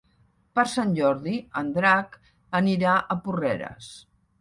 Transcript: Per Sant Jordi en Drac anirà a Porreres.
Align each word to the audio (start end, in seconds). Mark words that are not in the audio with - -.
Per 0.59 0.63
Sant 0.71 0.95
Jordi 1.01 1.35
en 1.63 1.71
Drac 1.77 2.19
anirà 2.63 2.99
a 3.19 3.23
Porreres. 3.29 3.97